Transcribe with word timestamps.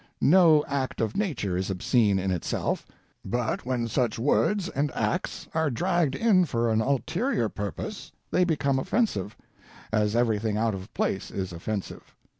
No 0.19 0.65
act 0.67 0.99
of 0.99 1.15
nature 1.15 1.55
is 1.55 1.69
obscene 1.69 2.17
in 2.17 2.31
itself 2.31 2.87
but 3.23 3.67
when 3.67 3.87
such 3.87 4.17
words 4.17 4.67
and 4.67 4.91
acts 4.95 5.47
are 5.53 5.69
dragged 5.69 6.15
in 6.15 6.45
for 6.45 6.71
an 6.71 6.81
ulterior 6.81 7.49
purpose 7.49 8.11
they 8.31 8.43
become 8.43 8.79
offensive, 8.79 9.37
as 9.91 10.15
everything 10.15 10.57
out 10.57 10.73
of 10.73 10.91
place 10.95 11.29
is 11.29 11.53
offensive. 11.53 12.15